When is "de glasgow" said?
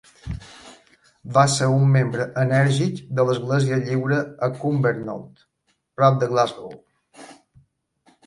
6.23-6.73